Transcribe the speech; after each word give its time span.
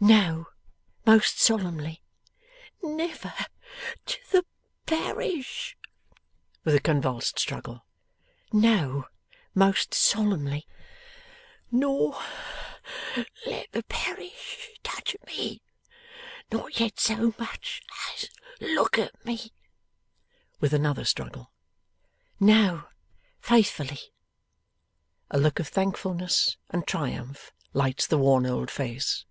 'No. 0.00 0.46
Most 1.06 1.38
solemnly.' 1.40 2.02
'Never 2.82 3.32
to 4.06 4.18
the 4.32 4.44
Parish!' 4.86 5.76
with 6.64 6.74
a 6.74 6.80
convulsed 6.80 7.38
struggle. 7.38 7.86
'No. 8.52 9.06
Most 9.54 9.94
solemnly.' 9.94 10.66
'Nor 11.70 12.20
let 13.46 13.70
the 13.70 13.84
Parish 13.84 14.70
touch 14.82 15.14
me, 15.28 15.62
not 16.50 16.80
yet 16.80 16.98
so 16.98 17.32
much 17.38 17.80
as 18.10 18.28
look 18.60 18.98
at 18.98 19.24
me!' 19.24 19.52
with 20.58 20.72
another 20.74 21.04
struggle. 21.04 21.52
'No. 22.40 22.88
Faithfully.' 23.40 24.12
A 25.30 25.38
look 25.38 25.60
of 25.60 25.68
thankfulness 25.68 26.56
and 26.70 26.84
triumph 26.84 27.52
lights 27.72 28.08
the 28.08 28.18
worn 28.18 28.44
old 28.44 28.72
face. 28.72 29.24